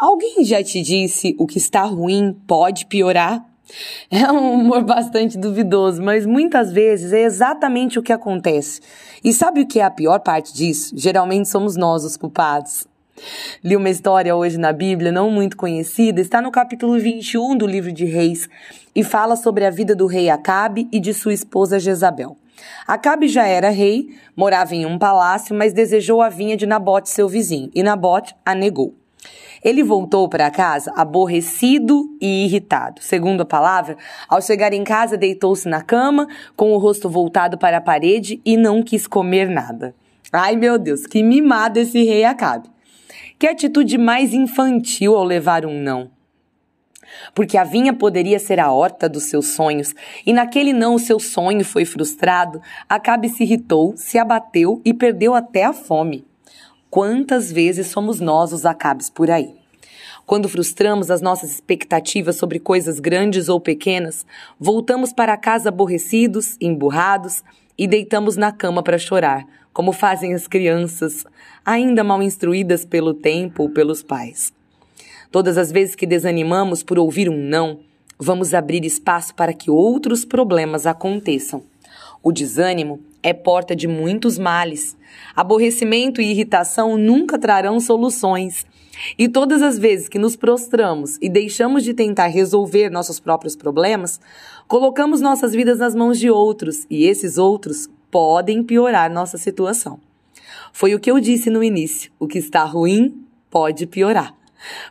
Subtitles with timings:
[0.00, 3.44] Alguém já te disse o que está ruim pode piorar?
[4.10, 8.80] É um humor bastante duvidoso, mas muitas vezes é exatamente o que acontece.
[9.22, 10.92] E sabe o que é a pior parte disso?
[10.96, 12.88] Geralmente somos nós os culpados.
[13.62, 17.92] Li uma história hoje na Bíblia, não muito conhecida, está no capítulo 21 do livro
[17.92, 18.48] de Reis
[18.96, 22.36] e fala sobre a vida do rei Acabe e de sua esposa Jezabel.
[22.86, 27.28] Acabe já era rei, morava em um palácio, mas desejou a vinha de Nabote, seu
[27.28, 28.99] vizinho, e Nabote a negou.
[29.62, 33.02] Ele voltou para casa aborrecido e irritado.
[33.02, 33.96] Segundo a palavra,
[34.28, 38.56] ao chegar em casa, deitou-se na cama, com o rosto voltado para a parede e
[38.56, 39.94] não quis comer nada.
[40.32, 42.70] Ai meu Deus, que mimado esse rei Acabe.
[43.38, 46.10] Que atitude mais infantil ao levar um não.
[47.34, 49.94] Porque a vinha poderia ser a horta dos seus sonhos,
[50.24, 55.34] e naquele não o seu sonho foi frustrado, Acabe se irritou, se abateu e perdeu
[55.34, 56.24] até a fome.
[56.90, 59.54] Quantas vezes somos nós os acabes por aí?
[60.26, 64.26] Quando frustramos as nossas expectativas sobre coisas grandes ou pequenas,
[64.58, 67.44] voltamos para casa aborrecidos, emburrados
[67.78, 71.24] e deitamos na cama para chorar, como fazem as crianças,
[71.64, 74.52] ainda mal instruídas pelo tempo ou pelos pais.
[75.30, 77.78] Todas as vezes que desanimamos por ouvir um não,
[78.18, 81.62] vamos abrir espaço para que outros problemas aconteçam.
[82.20, 84.96] O desânimo é porta de muitos males.
[85.34, 88.66] Aborrecimento e irritação nunca trarão soluções.
[89.18, 94.20] E todas as vezes que nos prostramos e deixamos de tentar resolver nossos próprios problemas,
[94.68, 99.98] colocamos nossas vidas nas mãos de outros e esses outros podem piorar nossa situação.
[100.72, 104.34] Foi o que eu disse no início: o que está ruim pode piorar.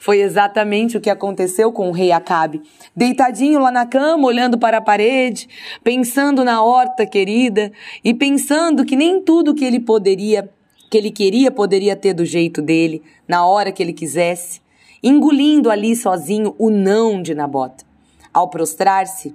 [0.00, 2.62] Foi exatamente o que aconteceu com o rei Acabe.
[2.94, 5.48] Deitadinho lá na cama, olhando para a parede,
[5.82, 7.70] pensando na horta querida
[8.02, 10.48] e pensando que nem tudo que ele poderia,
[10.90, 14.60] que ele queria, poderia ter do jeito dele, na hora que ele quisesse,
[15.02, 17.84] engolindo ali sozinho o não de Nabota.
[18.32, 19.34] Ao prostrar-se,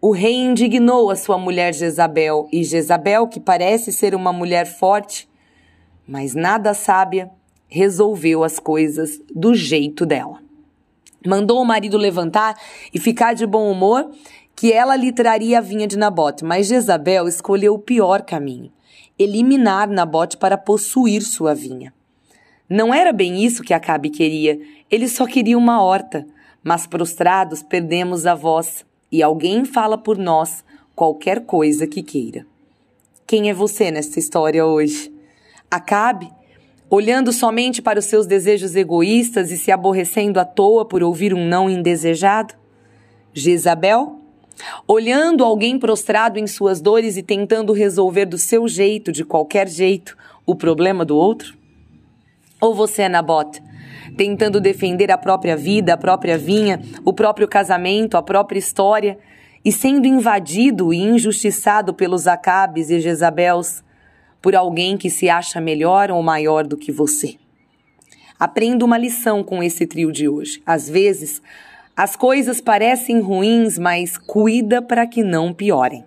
[0.00, 5.28] o rei indignou a sua mulher Jezabel, e Jezabel, que parece ser uma mulher forte,
[6.06, 7.30] mas nada sábia,
[7.70, 10.38] resolveu as coisas do jeito dela.
[11.26, 12.58] Mandou o marido levantar
[12.92, 14.10] e ficar de bom humor,
[14.56, 18.72] que ela lhe traria a vinha de Nabote, mas Jezabel escolheu o pior caminho:
[19.18, 21.92] eliminar Nabote para possuir sua vinha.
[22.68, 24.60] Não era bem isso que Acabe queria,
[24.90, 26.26] ele só queria uma horta,
[26.62, 30.64] mas prostrados perdemos a voz e alguém fala por nós
[30.94, 32.46] qualquer coisa que queira.
[33.26, 35.12] Quem é você nesta história hoje?
[35.70, 36.30] Acabe
[36.90, 41.46] olhando somente para os seus desejos egoístas e se aborrecendo à toa por ouvir um
[41.46, 42.54] não indesejado?
[43.32, 44.18] Jezabel?
[44.86, 50.16] Olhando alguém prostrado em suas dores e tentando resolver do seu jeito, de qualquer jeito,
[50.44, 51.56] o problema do outro?
[52.60, 53.62] Ou você é Nabote,
[54.16, 59.16] tentando defender a própria vida, a própria vinha, o próprio casamento, a própria história,
[59.64, 63.82] e sendo invadido e injustiçado pelos Acabes e Jezabels,
[64.40, 67.36] por alguém que se acha melhor ou maior do que você.
[68.38, 70.62] Aprenda uma lição com esse trio de hoje.
[70.64, 71.42] Às vezes,
[71.94, 76.04] as coisas parecem ruins, mas cuida para que não piorem.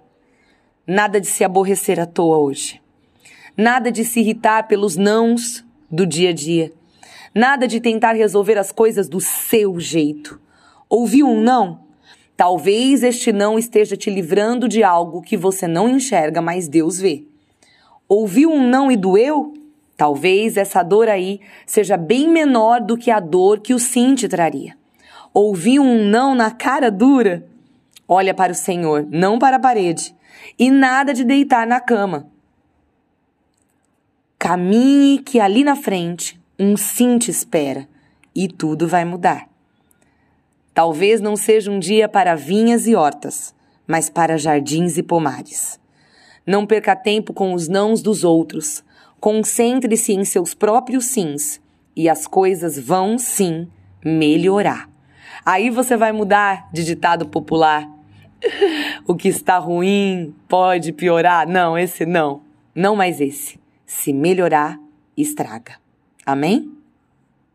[0.87, 2.81] Nada de se aborrecer à toa hoje.
[3.55, 6.73] Nada de se irritar pelos nãos do dia a dia.
[7.35, 10.41] Nada de tentar resolver as coisas do seu jeito.
[10.89, 11.81] Ouviu um não?
[12.35, 17.25] Talvez este não esteja te livrando de algo que você não enxerga, mas Deus vê.
[18.07, 19.53] Ouviu um não e doeu?
[19.95, 24.27] Talvez essa dor aí seja bem menor do que a dor que o sim te
[24.27, 24.75] traria.
[25.33, 27.45] Ouviu um não na cara dura?
[28.07, 30.15] Olha para o Senhor, não para a parede.
[30.59, 32.27] E nada de deitar na cama.
[34.37, 37.87] Caminhe que ali na frente um sim te espera
[38.35, 39.47] e tudo vai mudar.
[40.73, 43.55] Talvez não seja um dia para vinhas e hortas,
[43.87, 45.79] mas para jardins e pomares.
[46.45, 48.83] Não perca tempo com os nãos dos outros.
[49.19, 51.61] Concentre-se em seus próprios sims
[51.95, 53.67] e as coisas vão sim
[54.03, 54.89] melhorar.
[55.45, 57.89] Aí você vai mudar de ditado popular.
[59.05, 61.47] O que está ruim pode piorar.
[61.47, 62.41] Não, esse não.
[62.73, 63.59] Não mais esse.
[63.85, 64.79] Se melhorar,
[65.17, 65.75] estraga.
[66.25, 66.71] Amém?